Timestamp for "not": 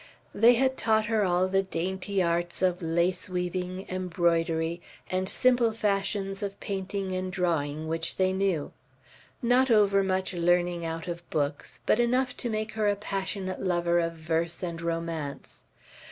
9.43-9.69